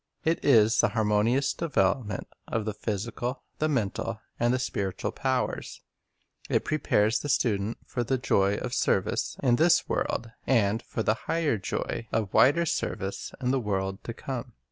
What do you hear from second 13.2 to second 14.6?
in the world to come.